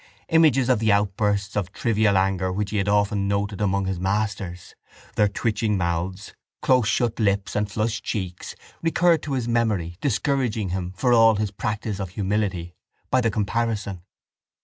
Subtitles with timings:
[0.29, 4.73] Images of the outbursts of trivial anger which he had often noted among his masters,
[5.15, 11.13] their twitching mouths, closeshut lips and flushed cheeks, recurred to his memory, discouraging him, for
[11.13, 12.73] all his practice of humility,
[13.11, 14.01] by the comparison.